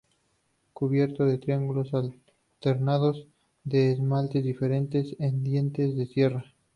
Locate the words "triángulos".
1.37-1.91